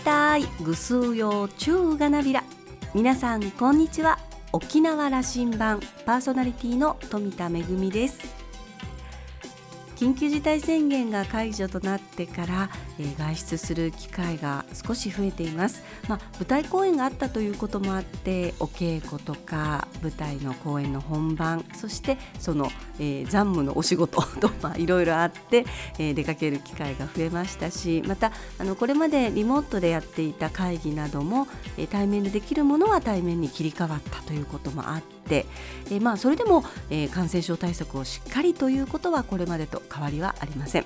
[0.00, 2.42] たいぐすうようちゅうがなびら。
[2.94, 4.18] 皆さんこんにちは。
[4.52, 8.18] 沖縄羅針盤パーソナリティの富田恵です。
[9.96, 12.70] 緊急事態宣言が解除となってから、
[13.00, 25.64] え、外出する機会が少し増えています、まあ、舞台公演があったということもあってお稽古とか舞台の公演の本番そしてその、えー、残務のお仕事 といろいろあって、
[25.98, 35.46] えー、出かける機会が増えましたしまたあのこれまでリモートでやっていた会議なども、えー、対面でできるものは対面に切り替わったということもあって、
[35.90, 40.84] え、まあそれでも、え、感染症対策をしっかりということはこれまでと変わりはありません。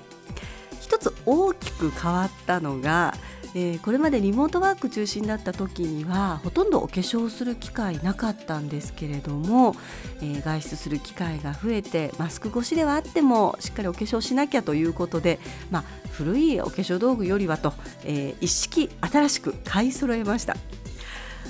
[1.11, 3.13] つ大きく変わったのが
[3.57, 9.77] えー、これまでリモートワーク中心だった時にはほとんどお化粧する機会なかったんですけれども、
[10.21, 15.39] えー、外出する機会が増えてマスク越しではあってもしっかりお化粧しなきゃということで、
[15.71, 20.57] まあ、古いお化粧道具よりはと、えー、一式新しく買い揃えました。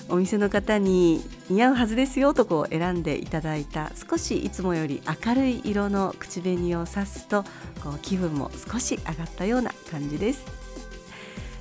[0.09, 7.43] お店の方に似合うはずですよとこう選んでいただいた少しいつもより明るい色の口紅を刺すと
[7.83, 10.45] こう気分も少し上がったような感じです。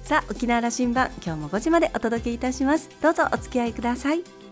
[0.03, 2.91] さあ沖縄羅針盤今日も5時までお届けいたします。
[3.01, 4.44] どうぞお付き合いください。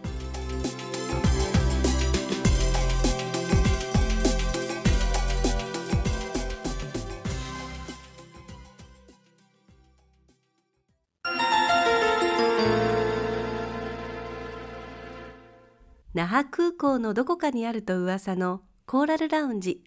[16.14, 19.82] 那覇空港のどこかにあると噂のコーラルラウンジ。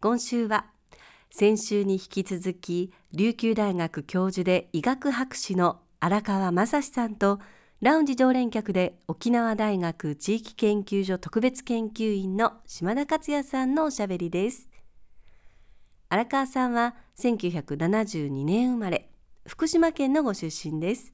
[0.00, 0.66] 今週は
[1.30, 7.38] 先週に引き続き琉球大学教授で医学博士の荒川正史さんと
[7.82, 14.70] ラウンジ常連客で沖縄大学地域研究所特別研究員の島田克也さんのおしゃべりです。
[16.08, 19.10] 荒川さんは1972年生まれ
[19.46, 21.12] 福島県のご出身です。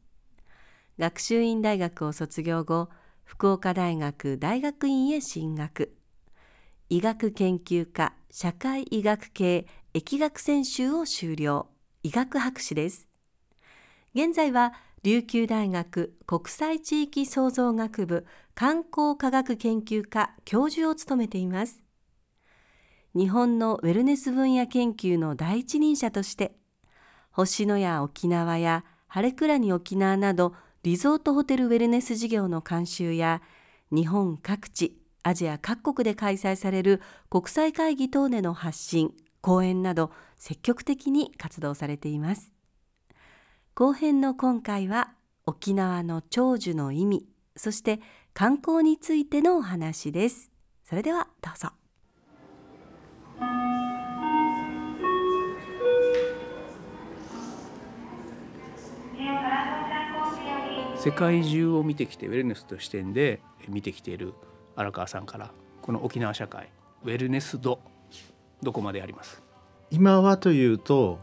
[0.96, 2.89] 学習院大学を卒業後
[3.24, 5.96] 福岡大学大学院へ進学。
[6.89, 11.67] 医学研究科社会医学系疫学専修を修了。
[12.02, 13.08] 医学博士です。
[14.14, 21.83] 現在は琉球大学国際地域創造学部観光科学研究科教授を務めています。
[23.17, 26.57] 日本のウェルネス分野研究の第一人者として
[27.30, 33.40] 星野や沖縄や晴れ倉に沖縄などリゾートホテルウェルネス事業の監修や
[33.90, 37.00] 日本各地アジア各国で開催される
[37.30, 42.52] 国際会議等での発信講演など積極的に活動されています。
[43.74, 45.14] 後編の今回は
[45.46, 48.01] 沖縄の長寿の意味そして
[48.34, 50.51] 観光についてのお話です。
[50.83, 51.70] それではどうぞ。
[61.04, 64.32] 世界中を見てきてウェルネスと視点で見てきている
[64.74, 65.50] 荒川さんから
[65.82, 66.70] この沖縄社会
[67.04, 67.78] ウェルネス度
[68.62, 69.42] どこまであります？
[69.90, 71.18] 今はというと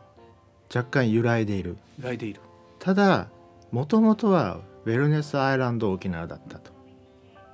[0.71, 1.77] 若干揺らいでいる。
[1.97, 2.41] 揺らいでいる。
[2.77, 3.29] ただ
[3.71, 6.71] もともとはウェルネスアイランド沖縄だったと。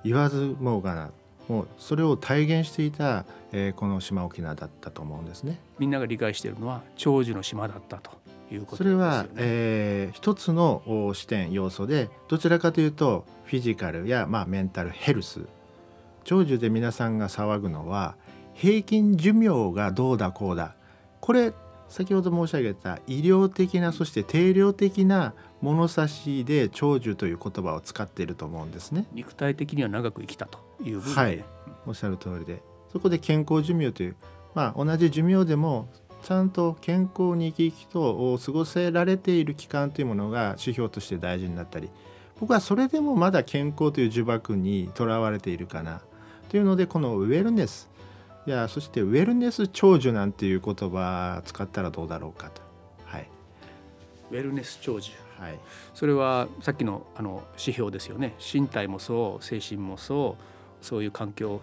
[0.04, 1.12] 言わずもがな
[1.48, 3.24] もうそれを体現していた、
[3.54, 5.62] えー、この島沖縄だったと思うんですね。
[5.80, 8.12] みんなが理解しているのは長寿の島だったと
[8.52, 15.42] いうことそれは、えー、一つの視点要素でどちらかというとフィジカルや、まあ、メンタルヘルス。
[16.24, 18.16] 長寿で皆さんが騒ぐのは
[18.54, 20.76] 平均寿命がどうだこうだ。
[21.22, 21.54] これ
[21.90, 29.06] 先ほど申し上げた医療的なそして定量的な物差しで長寿という言葉を使っていると思うんですね。
[29.14, 31.44] 肉体的には長く生きたというはい。
[31.86, 32.62] おっしゃる通りで。
[32.92, 34.16] そこで健康寿命という
[34.54, 35.88] まあ同じ寿命でも
[36.28, 41.90] ちゃんと健康に生き生きと過ごせられている期間というものが指標として大事になったり
[42.42, 46.02] 僕はそれでもまだ健康という呪縛にとらわれているかな
[46.50, 47.90] というのでこのウェルネス
[48.46, 52.62] いやそしてウェルネス長寿なんていう言葉使ったらどうだろうかと。
[53.06, 53.30] はい、
[54.32, 55.12] ウェルネス長寿。
[55.40, 55.60] はい、
[55.94, 58.36] それはさっきのあの指標ですよね。
[58.40, 60.38] 身体もそう精神もそ
[60.82, 61.62] うそういう環境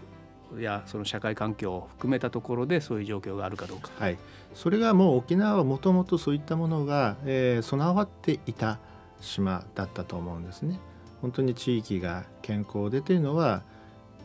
[0.59, 3.91] やその社会環境を含めたところでそういう状況があるかどうか。
[3.99, 4.19] はい、
[4.55, 8.79] それがもう沖縄はもともとそういったものが、えー、備わっていた
[9.21, 10.79] 島だったと思うんですね。
[11.23, 13.63] 本当に地域が健康でというのは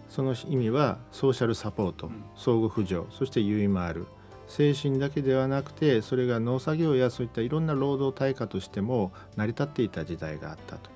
[0.09, 4.07] その意味はソーシャルサポート、相互扶助そして優位もある。
[4.47, 10.89] 精神だけではなくてそれが農作業やそういったいろんな労働対価としても成り立っていた時代があったと。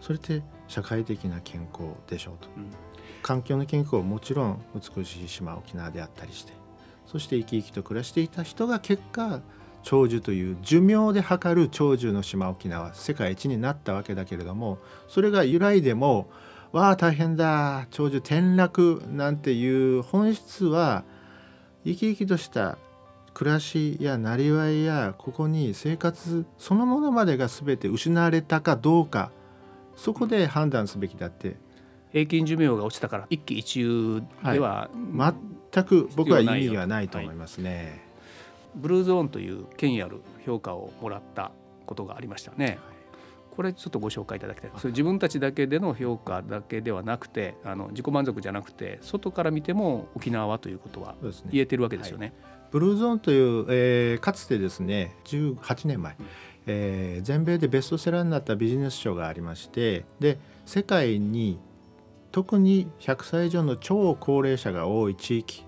[0.00, 2.70] それって社会的な健康でしょうと、うん、
[3.22, 6.52] 環境の健康はもちろん美しい島沖縄であったりして
[7.06, 9.40] そして生き生きと暮らしていた人が結果
[9.82, 14.78] 長寿という寿命で測る長寿の島沖縄世界一になったわけだけれども
[15.08, 16.28] それが由来でも
[16.72, 21.04] わあ大変だ長寿転落なんていう本質は
[21.84, 22.76] 生き生きとした
[23.32, 29.30] 暮らしやなりわいやここに生活そのものまでが全て失われたかどうか
[29.96, 31.56] そこで判断すべきだって
[32.12, 35.34] 平均寿命が落ちたから一喜一憂では、はい、
[35.72, 38.00] 全く僕は意味がないと思いますね、はい、
[38.76, 41.52] ブルーゾーンという権威ある評価をもらった
[41.86, 42.78] ことがありましたね、
[43.58, 44.70] これちょっとご紹介いただきたい。
[44.76, 51.16] それ自分たちだけでの評価だけではなくてあの自己満足じゃなくて外から見ても沖縄はということは
[51.50, 52.28] 言えてるわけですよね。
[52.28, 56.16] ねはい、ブルーゾーンという、えー、かつてですね18年前、
[56.66, 61.58] えー、全米でベストセラーになったビジネス書がありましてで世界に
[62.38, 65.66] 特に100歳以上の超高齢者が多い地域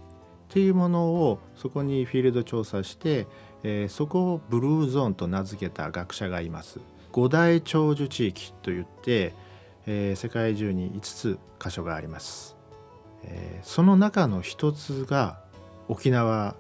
[0.49, 3.27] というものをそこにフィールド調査して、
[3.65, 6.79] えー、そこをブルーゾーンと名付けた学者がいます。
[7.11, 9.35] 五大長寿地域といって、
[9.89, 12.57] えー、世界中に5つ箇所があります、
[13.25, 15.41] えー、その中の一つが
[15.89, 16.55] 沖縄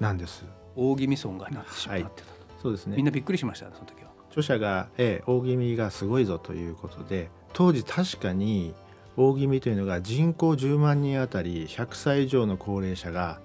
[0.00, 0.46] なんです。
[0.74, 2.14] 大宜味村がなってしまってた、はい、
[2.62, 2.96] そうですね。
[2.96, 4.08] みんなびっくりしましたその時は。
[4.30, 8.74] 著者が、えー、大宜味がすごいぞということで当時確かに
[9.20, 13.40] 大宜味というのが人口10万人あたり100歳以上の高齢者が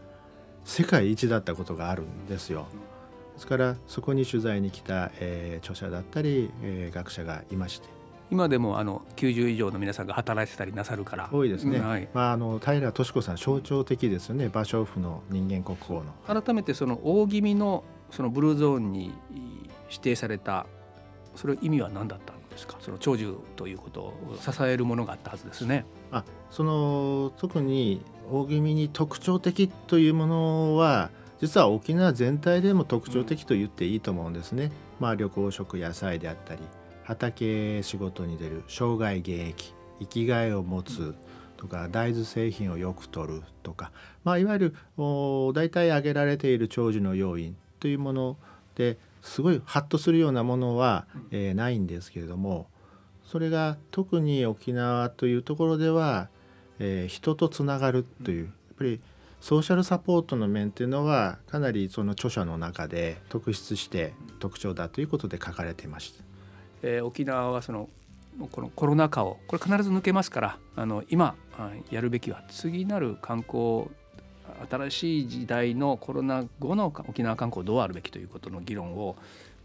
[0.64, 2.68] 世界一だったことがあるんですよ。
[3.34, 7.88] ですからそこに取材に来た、えー、著者だったり、えー、学者がいまして。
[8.30, 11.30] 今でもあの90以上の皆さんが働いてたりなさるから。
[11.32, 14.50] 多いですね、うんはい、まあ、あの平敏子さん象徴的ですよね。
[14.50, 16.42] 芭蕉布の人間国宝の。
[16.42, 19.12] 改めてその大気味のそのブルーゾーンに
[19.90, 20.68] 指定された
[21.36, 22.78] それ意味は何だったんですか？
[22.80, 25.86] その長寿ということを支えるものがあったはずですね。
[26.12, 28.02] あその特に
[28.32, 31.10] 大気味に特徴的というものは
[31.42, 34.72] 実は沖縄全体でも特徴的と言っていいと思うんですね。
[35.00, 36.62] まあ、旅行食野菜であったり
[37.04, 41.16] 畑仕事に出る生涯現役生きがいを持つ
[41.58, 43.92] とか大豆製品をよく取るとか、
[44.24, 48.38] まあ、いわゆる大体挙げられている長寿の要因というもの
[48.76, 52.68] ですごいハッとするようなものは、えー、ないんですけれども
[53.24, 56.30] それが特に沖縄というところでは、
[56.80, 59.02] えー、人とつながるというやっぱり
[59.40, 66.24] ソーシャルサポートの面っていうのはかなりその著者の中で特筆して特徴だということで書かれていました。
[66.82, 67.90] えー、沖縄はその
[68.52, 71.36] このコロナ禍をこれ必ず抜けますからあの今
[71.92, 73.90] やるべきは次なる観光
[74.70, 79.16] 新しい時代のコロナ後の沖縄観光どうあるべきということの議論を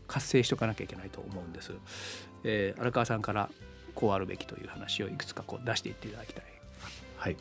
[0.07, 1.73] 活性しておかなきゃいけないと思うんです。
[2.45, 3.51] えー、荒川さんから
[3.95, 6.45] こうあるべきという話をいくつかこう出していっていただきたい。
[7.17, 7.37] はい。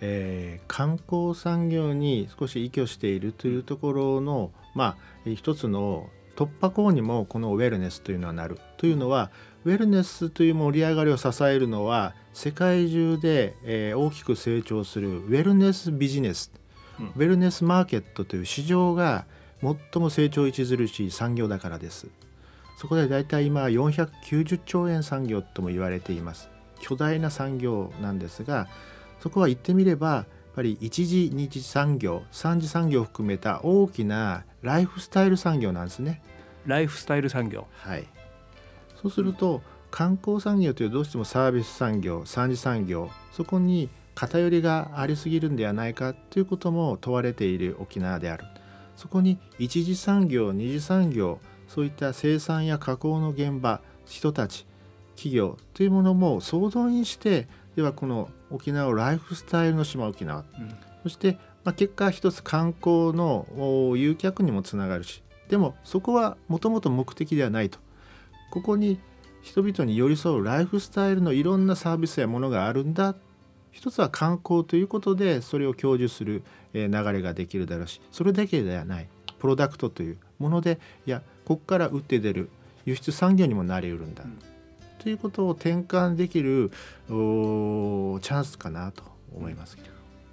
[0.00, 9.30] えー、観光産業に少し依拠しているというところの、まあ、一つの突破口にもこのウェルネスというのはなるというのは
[9.64, 16.52] ウェルネスという盛り上がりを支えるのは世界中で、え、大きく成長するウェルネスビジネス、
[16.98, 19.24] ウェルネスマーケットという市場が
[19.62, 22.08] 最も成長著しい産業だからです。
[22.78, 26.50] そこでだいたい今490兆円産業とも言われています。
[26.80, 28.68] 巨大な産業なんですが
[29.20, 36.22] そこは言ってみればやっぱり一次二次産業三次産業を含めた大きなライフスタイル産業なんですね。
[36.66, 38.06] ライフスタイル産業はい
[39.00, 48.44] そうすると観光産業というどうしてもサービス産業三次産業そこに偏りがありすぎるんではないかということも問われている沖縄である。
[48.96, 54.66] そこに一次産業二次産業そういった生産や加工の現場人たち
[55.16, 57.46] 企業というものも総動員して
[57.76, 63.46] ではこの沖縄をライフスタイルの島沖縄、うん、そして、まあ、結果一つ観光の
[63.96, 67.78] 誘客にもつながるしでもそこはもともと目的ではないと。
[68.50, 68.98] ここに
[69.42, 73.14] 人々に寄り添うライフスタイルのいろんなサービスやものがあるんだ
[73.76, 76.42] 一つは観光ということでそれを享受する
[76.72, 82.48] 流れができるだろうしそれだけではないプロダクトというものでいやここから打って出る
[82.86, 84.38] 輸出産業にもなりうるんだ、うん。
[84.98, 89.02] ということを転換できるチャンスかなと
[89.36, 89.76] 思います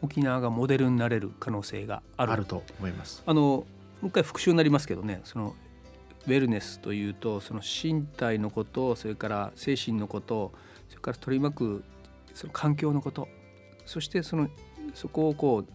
[0.01, 2.45] 沖縄がモデルになれる可能性がある。
[2.45, 3.23] と思います。
[3.25, 3.65] あのも
[4.03, 5.53] う一回復習になりますけどねその
[6.27, 10.53] ウェルネスというとその身体のことそれから精神のこと
[10.89, 11.83] それから取り巻く
[12.33, 13.27] その環境のこと。
[13.85, 14.49] そしてその
[14.93, 15.65] そこをこ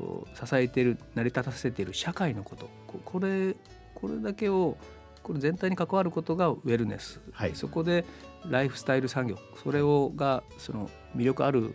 [0.00, 2.68] う支えている成り立たせている社会のこと。
[3.04, 3.54] これ
[3.94, 4.76] これだけを
[5.22, 8.04] これ全体に関わることがウェルネス、はい、そこで
[8.48, 9.38] ライフスタイル産業。
[9.62, 11.74] それをがその魅力ある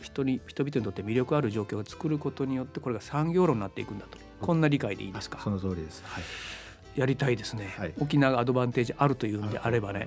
[0.00, 4.18] 人に人々にとって魅力ある状況を作ることによってこれが産業論になっていくんだと。
[4.40, 5.40] こんな理解でいいですか？
[5.42, 7.94] その通りです、はい、やりたいですね、はい。
[7.98, 10.06] 沖縄がアドバンテージあるというんであればね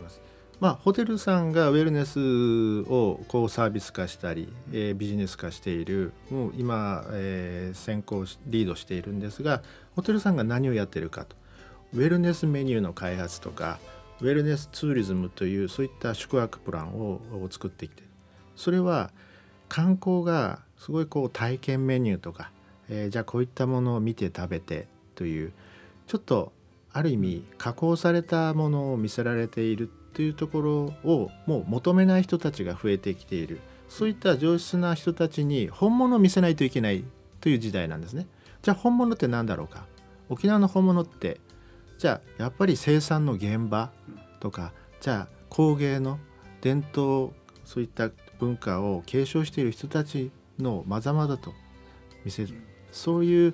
[0.59, 9.63] まあ、ホテルさんがウェルネスをこうサービス化したり、えービジネス化しているもう今、えー先行リードしているんですが
[9.95, 11.35] ホテルさんが何をやってるかと。
[11.93, 13.79] ウェルネスメニューの開発とか
[14.21, 18.03] ウェルネスツーリズムというそういった宿泊プランを作ってきて
[18.55, 19.11] それは
[19.69, 22.51] 観光がすごいこう体験メニューとか、
[22.89, 25.53] えーじゃあこういったものを見て食べてという
[26.05, 26.51] ちょっと
[26.91, 30.73] ある意味加工されたものを見せられているというところ
[31.03, 33.59] をもう求めない人たちが増えてきている。
[33.87, 37.03] そういった上質な人たちに本物を見せないといけない
[37.41, 38.27] という時代なんですね。
[38.61, 39.85] じゃあ本物って何だろうか？
[40.29, 41.39] 沖縄の本物って
[41.97, 43.91] じゃあやっぱり生産の現場
[44.39, 46.19] とかじゃあ工芸の
[46.61, 47.33] 伝統
[47.65, 51.53] そういった文化を継承している人たちのまざまざと
[52.25, 52.53] 見せる
[52.91, 53.53] そういう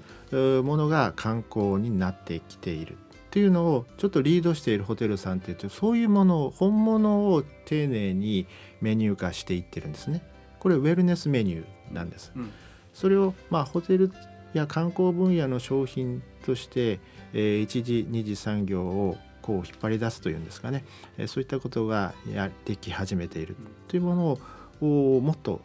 [0.63, 2.97] ものが観光になってきている。
[3.35, 8.47] っていうのをちょっとリードしているホテルさんって言ってそういうものを本物を丁寧に
[8.79, 10.21] メニュー化していってるんですね。
[10.57, 12.31] これウェルネスメニューなんです。
[12.33, 12.49] うん
[12.93, 14.09] それをまあホテル
[14.53, 17.01] や観光分野の商品として、
[17.33, 20.85] えー一次二次産業をこう引っ張り出すというんですかね、
[21.17, 23.57] えーそういったことがやってき始めている
[23.89, 24.39] というもの
[24.79, 25.59] をおもっと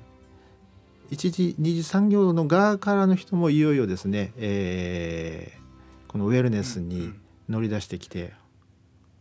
[1.09, 5.61] 一次二次産業の側からの人もいよいよですね、えー
[6.09, 7.13] このウェルネスに
[7.51, 8.33] 乗り出してきて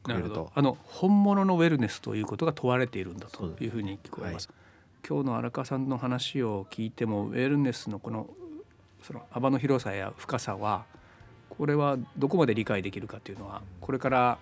[0.03, 0.51] くなるほれるとど。
[0.55, 4.49] あの本物のウェルネスということが問われているんだというふうに聞こえます、
[5.07, 8.29] 今日の荒川さんの話を聞いてもウェルネスのこの
[9.03, 10.85] その幅の広さや深さは
[11.49, 14.39] これはどこまで理解できるかというのはこれから、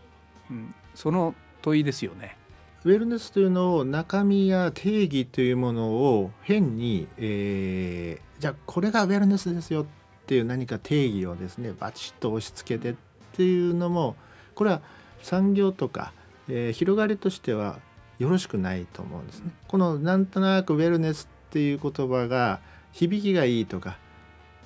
[0.50, 2.38] うん、その問いですよね。
[2.84, 9.86] ウェルネスというのを中身や定義というものを変に、えーじゃあこれがウェルネスですよっ
[10.28, 12.96] ていう何か定義をですねバチッと押し付けてっ
[13.38, 14.16] ていうのも
[14.56, 14.82] これは
[15.22, 16.12] 産業とか、
[16.50, 17.80] えー広がりとしては
[18.20, 19.52] よろしくないと思うんですね。
[19.68, 22.60] このなんとなくウェルネスっていう言葉が
[22.92, 23.98] 響きがいいとか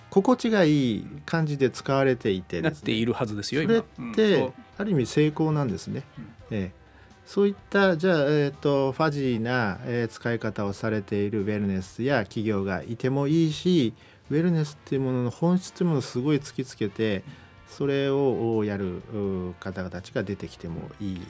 [0.10, 2.70] 心地がいい感じで使われていてね。
[2.70, 3.82] なっているはずですよそれっ
[4.16, 6.04] てある意味成功なんですね。
[6.18, 6.26] うん。
[6.52, 6.82] ええ。
[7.26, 13.94] そういったじゃあ、えー、とファジーな、えー使い方をされているウェルネスや企業がいてもいいし
[14.30, 17.24] ウェルネスっていうものの本質というものをすごい突きつけて
[17.72, 21.22] それをやるう方々たちが出てきてもいい。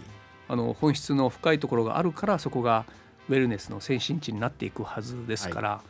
[0.50, 2.86] あの本質の深いところがあるからそこが
[3.30, 5.82] ウェルネスの先進地になっていくはずですから、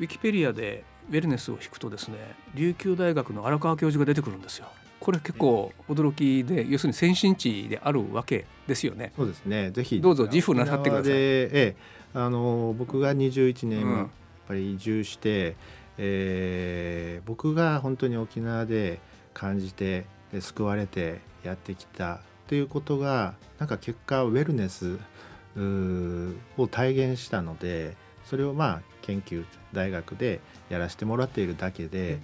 [0.00, 2.16] ウィキペディアでウェルネスを引くとですね
[2.54, 4.66] 琉球大学の荒川教授が出てくるんですよ。
[4.98, 9.12] これ結構驚きで要するに先進地であるわけですよね。
[9.14, 11.76] そうですねぜひどうぞ自負なさってくださいええ
[12.14, 14.08] あの僕が21年うんやっ
[14.48, 15.56] ぱり移住して、
[15.98, 19.00] えー僕が本当に沖縄で
[19.36, 24.98] 感じてで救われてやってきたっていうことがなんか結果ウェルネス
[26.56, 30.40] を体現したのでそれをまあ研究大学で
[30.70, 32.18] やらせてもらっているだけで、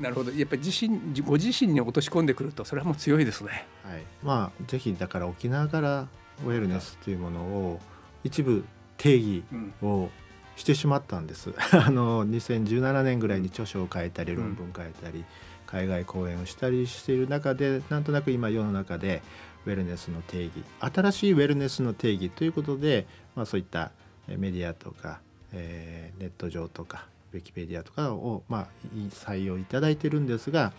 [0.00, 0.30] なるほど。
[0.30, 3.66] やっぱり自身ご自身に落とし込んでくるとそれはもう強いですね。
[3.84, 6.08] はい、まあぜひだから沖縄から
[6.46, 7.80] ウェルネスというものを
[8.24, 8.64] 一部
[8.96, 9.74] 定義うん。
[9.82, 10.10] を
[10.54, 11.52] してしまったんです。
[11.72, 14.56] あの2017年ぐらいに著書を書いたりうん。
[14.56, 15.24] 論文書いたり、
[15.72, 19.22] 海外講演をしたりしている中でなんとなく今世の中で
[19.66, 23.90] ウェルネスの定義新しいウェルネスの定義ということで、まあ、そういった
[24.28, 25.20] えーメディアとか、
[25.52, 30.72] えーネット上とかウィキペディアとかを、まあ、い採用いただいてるんですが、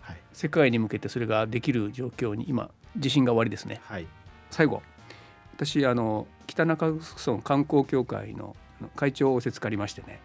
[0.00, 0.16] はい。
[0.32, 3.80] 世界に向けてそれができる状況に今自信が終わりですね。
[3.84, 4.06] はい。
[4.50, 4.82] 最後
[5.54, 8.56] 私あの北中城観光協会の
[8.96, 10.20] 会長を仰せつかりましてね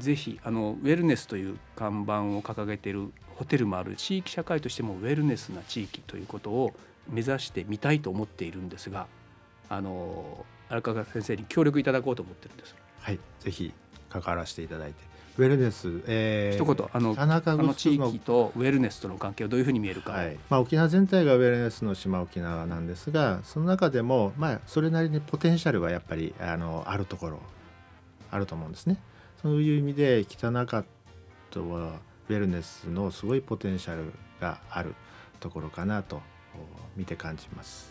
[0.00, 6.74] ぜひあのウェルネスという看板を掲げているホテルもある地域社会としてもウェルネスな地域ということを
[7.08, 9.06] 目指してみたいと思っているんですが
[9.68, 12.74] あの荒川先生に協力いただこうと思ってるんです。
[13.00, 13.72] はい、ぜひ
[14.08, 27.40] 関わらせていただいてウェルネス、えー一言あの田中あの地城域とウェルネスとの関係をどういうふうに見えるか、はいまあ、沖縄全体がウェルネスの島沖縄なんですがその中でも、まあ、それなりにポテンシャルはやっぱりあのあるところ
[28.30, 28.98] あると思うんですね。
[29.42, 30.84] そういう意味で北中
[31.50, 34.94] とはウェルネスのすごいポテンシャルがある
[35.40, 36.20] ところかなと
[36.96, 37.90] 見て感じます。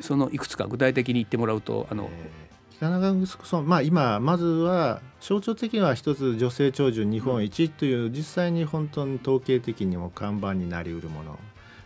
[0.00, 11.38] そのいくつか具体的に言ってもらうとあの、えー北中城村、まあ、今まずは象徴的には一つ女性長寿日本一という実際に本当に統計的にも看板になりうるもの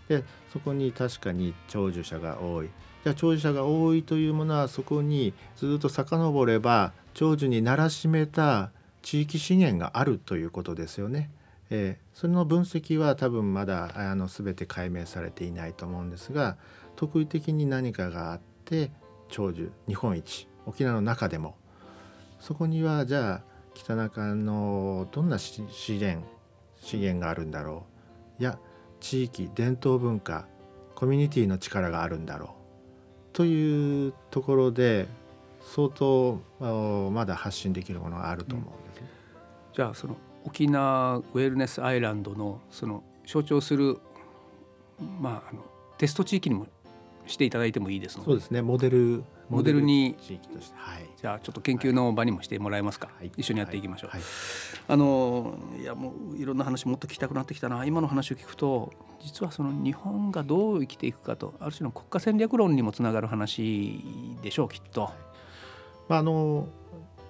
[0.09, 2.71] でそこに確かに長寿者が多い
[3.05, 11.31] じゃあ長寿者が多いというものはそこにずっと遡れば長寿にならしめた地域資源があるということですよね。
[11.71, 16.57] えー、その分析は多分まだあの全て解明されていないと思うんですが
[16.97, 18.91] 特異的に何かがあって
[19.29, 21.55] 長寿日本一沖縄の中でも
[22.41, 23.43] そこにはじゃあ
[23.75, 26.27] 北中のどんな資源
[26.81, 27.87] 資源があるんだろ
[28.39, 28.43] う？
[28.43, 28.59] いや
[28.99, 30.49] 地域伝統文化
[30.97, 32.51] コミュニティの力があるんだろう？
[33.33, 35.07] というところで
[35.61, 36.41] 相当
[37.11, 39.09] まだ発信できるものがあると思うんですね。
[39.69, 43.99] うん、じゃあその沖縄ウェルネスアイランドのその象徴する
[45.21, 45.65] まああの
[45.99, 46.67] テスト地域にも
[47.27, 48.27] していただいてもいいですので。
[48.27, 48.63] そうですね。
[48.63, 50.17] モデルモデルに。
[50.23, 54.29] 地域として、はい、じゃあちょっと研究の場にもしてもらえますか、はい、一緒にやっていきましょう、はいはい、
[54.89, 57.85] あのいやもういろんな話もっと聞きたくなってきたな。
[57.85, 64.01] 今の話を聞くと実はその日本がどう生きていくかとある種の国家戦略論にもつながる話
[64.43, 65.11] でしょうきっと。
[66.11, 66.67] まあ、あの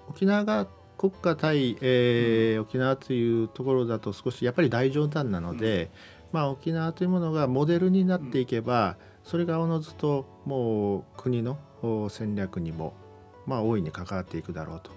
[0.08, 5.90] 沖縄が国家対、えー、うん、沖縄というところだと少しやっぱり大冗談なので、
[6.32, 11.58] うん、まあ、沖縄というものがモデルになっていけば、うん、それがおのずともう国の
[12.08, 12.94] 戦略にも、
[13.46, 14.90] まあ、大いに関わっていくだろうと。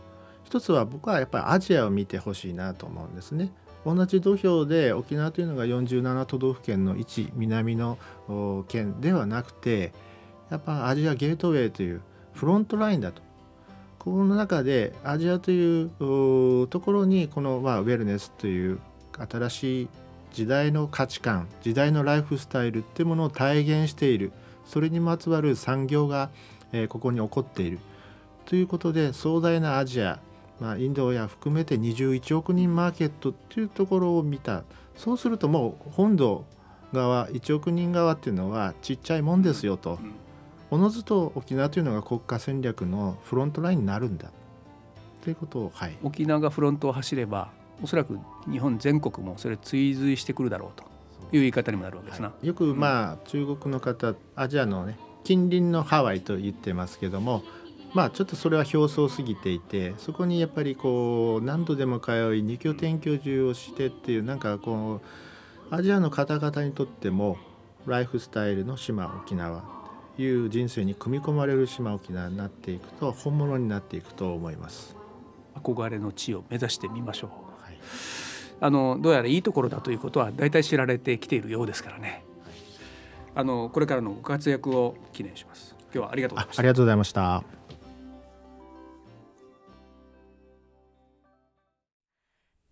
[0.46, 3.52] 一つは僕はやっぱりアジアを見てほしいなと思うんですね。
[3.86, 7.98] 同じ土俵で沖縄というのが47都道府県の一南の
[8.70, 9.92] 県ではなくて
[10.50, 13.22] やっぱアジアゲートウェイというフロントラインだと
[14.04, 15.90] この中でアジアという
[16.68, 18.80] ところにこの、まあ、ウェルネスという
[19.30, 19.88] 新しい
[20.34, 24.32] 時代の価値観時代のライフスタイルっていうものを体現している。
[24.66, 26.30] それにまつわる産業が、
[26.90, 27.80] ここに起こっている。
[28.46, 30.20] ということで壮大なアジア
[30.60, 34.64] まあ、インドや含めて21億人マーケットっていうところを見た。
[34.96, 36.46] そうするともう本土
[36.94, 40.00] 側1億人側っていうのはちっちゃいもんですよと、
[40.74, 44.32] おのずと沖縄というのが国家戦略のフロントラインになるんだ。
[45.22, 47.52] ということを、はい、沖縄がフロントを走れば
[47.84, 48.18] おそらく
[48.50, 50.84] 日本全国もそれ追随してくるだろうと
[51.32, 52.30] いう言い方にもなるわけですな。
[52.30, 57.44] はい、よくまあ、中国の方アジアのね近隣のハワイと言ってますけども
[57.94, 65.02] まあちょっとそれは表層すぎていてそこにやっぱりこう何度でも通い二拠点居住をしてっていうなんかこ
[65.72, 67.38] うアジアの方々にとっても
[67.86, 69.62] ライフスタイルの島沖縄。
[69.62, 69.73] と
[70.18, 74.96] いう人生に組み込まれる島沖縄になっていくと本物になっていくと思います。
[75.56, 77.30] 憧れの地を目指してみましょう、
[77.64, 77.78] はい、
[78.60, 82.54] あのどうやらいいところだということは大体知られてきているようですからね、はい、
[83.36, 85.76] あのこれからのご活躍を記念します。
[85.94, 86.60] 今日はありがとうございました。
[86.60, 87.63] ありがとうございました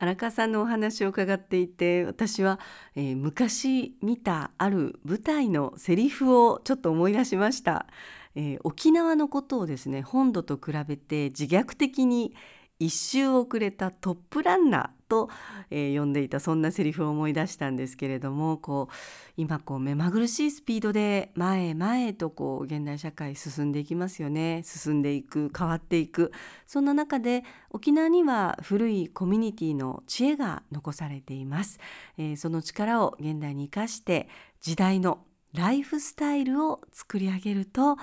[0.01, 2.59] 荒川さんのお話を伺っていて私は、
[2.95, 7.85] えー、昔見たある舞台のセリフをちょっと思い出しました、
[8.33, 12.33] えー、沖縄のことをですね本土と比べて自虐的に
[12.81, 15.29] 一周遅れたトップランナーと、
[15.69, 18.93] えー、呼んでいたそんなセリフを思い出したんですけれどもこう
[19.37, 24.63] 今こう目まぐるしいスピードで前へ前へとこう現代社会進んでいきますよね。
[24.65, 26.31] 進んでいく変わっていく。
[26.65, 31.79] そんな中で沖縄には古いコミュニティの知恵が残されています、
[32.17, 34.27] えー、その力を現代に生かして
[34.59, 35.19] 時代の
[35.53, 37.97] ライフスタイルを作り上げると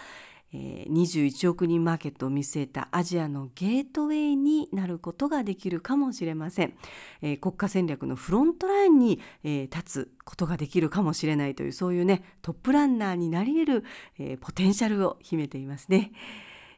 [0.53, 6.75] え21億人マーケットを見据えたアジアのゲートウェイになることができるかもしれません、
[7.21, 13.85] え国家戦略のフロントラインに、え立つことができるかもしれないというそういうねトップランナーになり得る、
[14.19, 16.13] えポテンシャルを秘めていますね、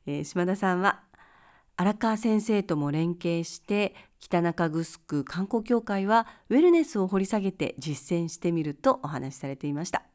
[0.07, 1.03] え島田さんは
[1.77, 10.10] 荒川先生とも連携して北中城観光協会はウェルネスを掘り下げて実践してみるとお話しされていました。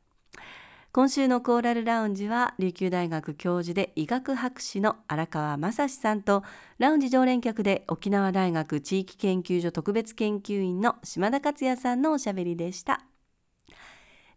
[0.95, 6.41] 今週のコーラルラウンジは琉球大学教授で医学博士の荒川正史さんと
[6.77, 13.01] ラウンジ常連客で沖縄大学地域研究所特別研究員の島田克也さんのおしゃべりでした。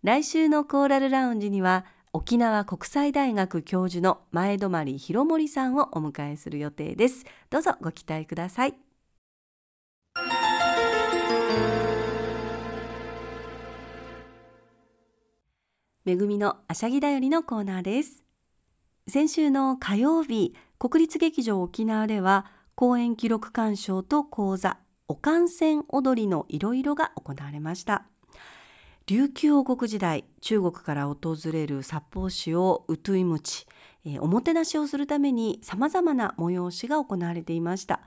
[0.03, 7.25] 来週のコーラルラウンジには沖縄国際大学教授の前泊博盛さんをお迎えする予定です。
[7.51, 8.88] どうぞご期待ください。
[16.09, 18.25] めぐみのあしゃぎだよりのコーナーです。
[19.09, 28.07] 先週の火曜日国立劇場沖縄では公演記録鑑賞と講座お観戦踊りのいろいろが行われました。
[29.09, 33.65] 琉球王国時代中国から訪れる札幌市をウトゥイムチ
[34.21, 38.01] おもてなしをするためにさまざまな催しが行われていました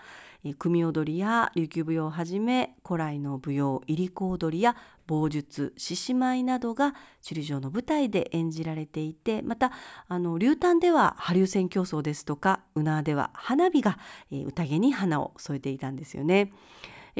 [0.59, 4.75] 組踊りや琉球舞踊をはじめ古来の舞踊いりこ踊りや
[5.07, 6.93] 棒術獅子舞などが
[7.27, 9.71] 首里城の舞台で演じられていてまた
[10.07, 13.97] あの竜丹では波竜戦競争ですとか宇縄では花火が、
[14.31, 16.51] えー、宴に花を添えていたんですよね。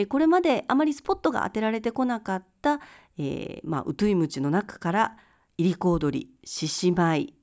[0.08, 2.80] これまであまりスポットが当てられてこなかった、
[3.24, 5.18] えー、まあ、ウトゥイムチの中から
[5.58, 7.36] いりこ踊り獅子舞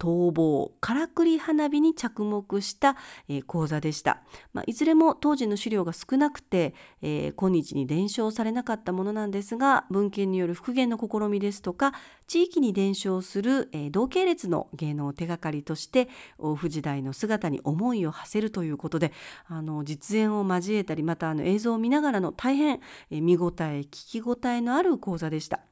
[0.00, 2.96] 逃亡からくり花火に着目した、
[3.28, 4.22] えー、講座でした、
[4.54, 11.92] まあ、いずれも当時の資料が少なくて、えー、今日に伝承されなかったものなんですが文献による復元の試みですとか
[12.26, 16.08] 地域に伝承する、えー、同系列の芸能を手がかりとして
[16.38, 19.12] 大府時代の姿に思いを馳せるということで
[19.46, 25.69] あの実演を交えたりまたあの映像を見ながらの大変、え、見応え聞き応えのある講座でした。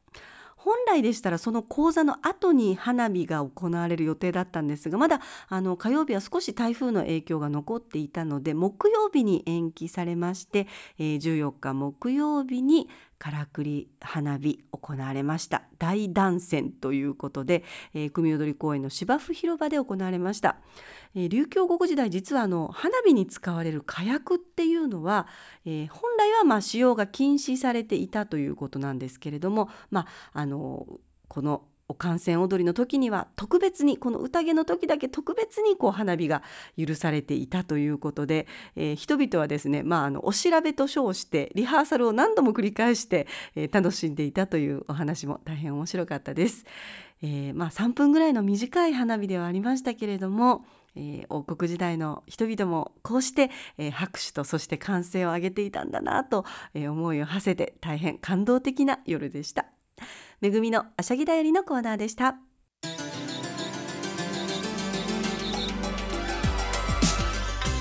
[0.68, 10.66] 本来でしたらその講座の後に花火が行われる予定だったんですがまだあの火曜日は少し台風の影響が残っていたので木曜日に延期されまして、
[10.98, 15.62] え、14日木曜日にからくり花火行われました。
[15.78, 20.56] 大断線ということで、えー、組踊り公園の芝生広場で行われました、
[21.14, 25.26] えー、琉球王国時代実はあの花火に使われる火薬っていうのは、
[25.64, 30.86] えー、本来はまあ使用が禁止されていたということなんですけれどもまああの
[31.28, 36.42] このお観戦踊りの時には特別にこの宴の時だけ特別にこう花火が
[36.76, 38.46] 許されていたということで、
[38.76, 46.66] えー、人々はですね、まあ、あのお調べと称してリハーサルを何度も繰り返して、えー、楽しんでいたというお話も大変面白かったです。
[47.22, 59.66] えー、まあ、3分ぐらいの短い花火ではありましたけれども、えー、王国時代の人々もこうして、えー、拍手とそして歓声を上げていたんだなと、えー、思いを馳せて大変感動的な夜でした。
[60.40, 62.36] めぐみのあしゃぎだよりのコーナーでした。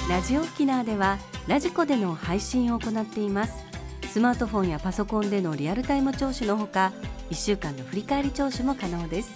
[0.09, 3.63] ラジオ沖縄ではラジコでの配信を行っています。
[4.09, 6.93] スマートフォンやパソコンでのリアルタイム聴取のほか
[7.29, 9.29] 1週間の振り返り聴取も可能です。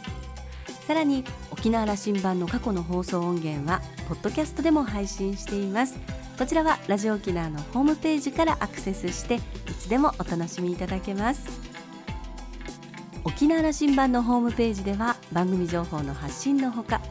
[0.87, 5.99] さらに沖縄羅針盤の過去の放送音源はポッドキャストでも配信しています。
[6.39, 9.39] こちらはラジオ沖縄のホームページからアクセスしてい
[9.77, 11.70] つでもお楽しみいただけます。
[13.23, 17.01] 沖縄羅針盤のホームページでは番組情報の発信のほか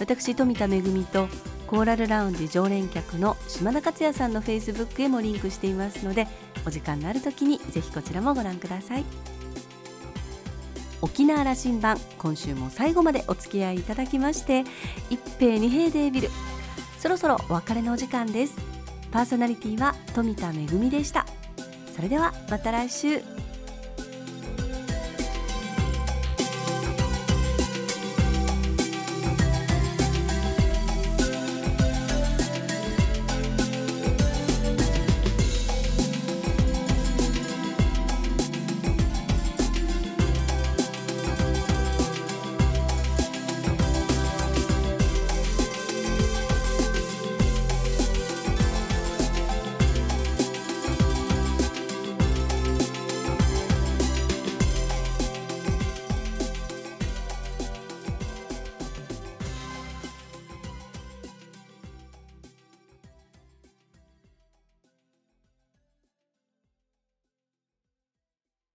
[0.00, 1.28] 私富田恵と
[1.66, 6.26] コーラルラウンジ常連客の島田克也さんのフェイスブックへもリンクしていますので
[6.66, 9.04] お時間のある時にぜひこちらもご覧ください。
[11.00, 14.64] 沖縄羅針盤今週も最後までお付き合いいただきまして
[15.10, 16.30] 一平二平デービル。
[16.98, 18.56] そろそろお別れのお時間です。
[19.12, 21.26] パーソナリティは富田恵でした。
[21.94, 23.22] それではまた来週。